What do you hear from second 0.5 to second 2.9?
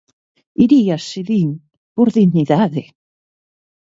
Iríase, din, "por dignidade".